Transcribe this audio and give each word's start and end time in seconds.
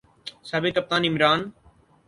سابق 0.49 0.71
کپتان 0.75 1.01
عمران 1.09 1.39